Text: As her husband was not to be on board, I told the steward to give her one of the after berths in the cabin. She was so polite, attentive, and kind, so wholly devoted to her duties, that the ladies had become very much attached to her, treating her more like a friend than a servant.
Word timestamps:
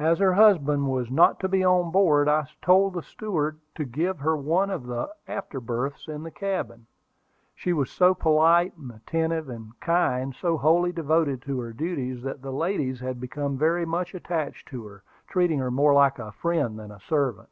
As 0.00 0.18
her 0.18 0.32
husband 0.32 0.88
was 0.88 1.12
not 1.12 1.38
to 1.38 1.48
be 1.48 1.62
on 1.64 1.92
board, 1.92 2.28
I 2.28 2.48
told 2.60 2.94
the 2.94 3.04
steward 3.04 3.60
to 3.76 3.84
give 3.84 4.18
her 4.18 4.36
one 4.36 4.68
of 4.68 4.84
the 4.88 5.14
after 5.28 5.60
berths 5.60 6.08
in 6.08 6.24
the 6.24 6.32
cabin. 6.32 6.88
She 7.54 7.72
was 7.72 7.88
so 7.88 8.14
polite, 8.14 8.72
attentive, 8.92 9.48
and 9.48 9.78
kind, 9.78 10.34
so 10.34 10.56
wholly 10.56 10.90
devoted 10.90 11.40
to 11.42 11.60
her 11.60 11.72
duties, 11.72 12.20
that 12.24 12.42
the 12.42 12.50
ladies 12.52 12.98
had 12.98 13.20
become 13.20 13.56
very 13.56 13.84
much 13.86 14.12
attached 14.12 14.66
to 14.70 14.84
her, 14.88 15.04
treating 15.28 15.60
her 15.60 15.70
more 15.70 15.94
like 15.94 16.18
a 16.18 16.32
friend 16.32 16.76
than 16.76 16.90
a 16.90 16.98
servant. 16.98 17.50